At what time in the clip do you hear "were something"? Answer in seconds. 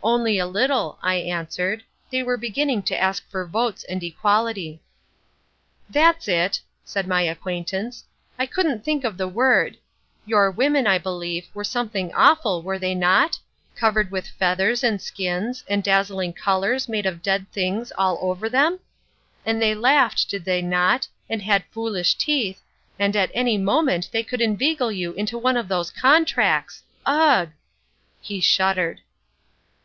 11.52-12.14